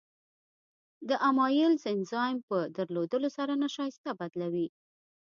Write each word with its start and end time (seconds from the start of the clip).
د 1.09 1.11
امایلیز 1.29 1.83
انزایم 1.93 2.37
په 2.49 2.57
درلودو 2.75 3.19
سره 3.37 3.53
نشایسته 3.63 4.09
بدلوي. 4.19 4.67